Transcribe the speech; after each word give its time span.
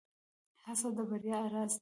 هڅه 0.65 0.89
د 0.97 0.99
بريا 1.09 1.39
راز 1.53 1.71
دی. 1.75 1.79